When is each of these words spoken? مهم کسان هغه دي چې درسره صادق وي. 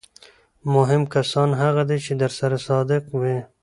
مهم 0.73 1.03
کسان 1.15 1.49
هغه 1.61 1.83
دي 1.89 1.97
چې 2.05 2.13
درسره 2.21 2.57
صادق 2.67 3.03
وي. 3.21 3.37